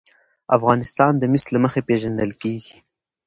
[0.57, 2.75] افغانستان د مس له مخې پېژندل کېږي.